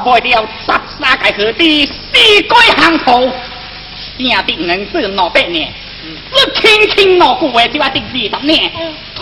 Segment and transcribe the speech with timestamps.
[0.00, 0.66] 背了十
[0.98, 3.28] 三个何地，四句行头，
[4.18, 5.68] 怎的能是那百年？
[6.34, 8.70] 只轻轻那古话，就要定二十年，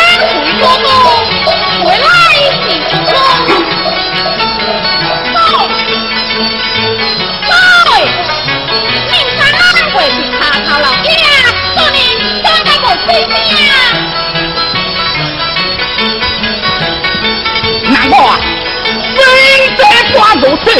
[20.63, 20.75] 太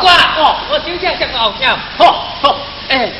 [0.00, 1.68] 乖哦，我小姐像个好听，
[1.98, 2.56] 好，好，
[2.88, 3.10] 哎，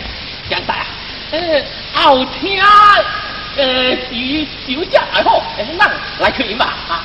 [0.50, 0.86] 讲啥呀？
[1.32, 3.98] 哎，好听，哎，
[4.66, 5.64] 小姐还好，来，
[6.18, 7.04] 来去嘛，啊，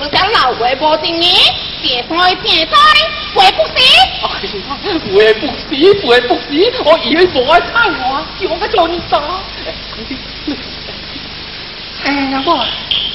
[0.00, 1.36] 你想老鬼不的你，
[1.80, 3.00] 别婚别早哩，
[3.52, 3.74] 不死。
[4.24, 4.26] 哎
[4.58, 4.98] 呀，不死，
[6.04, 6.38] 怪不死，
[6.84, 7.70] 我以为不爱看
[8.00, 8.18] 我，啊！
[8.40, 9.22] 叫我叫你走。
[12.04, 12.64] 哎呀，我。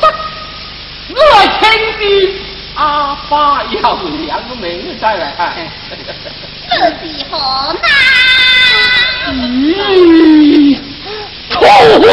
[1.61, 2.33] 天弟，
[2.75, 4.55] 阿爸要两个
[4.99, 5.53] 再来，
[6.71, 6.79] 是
[7.19, 7.79] 是好呢？
[9.27, 9.75] 嗯，
[11.51, 11.59] 臭
[11.99, 12.03] 不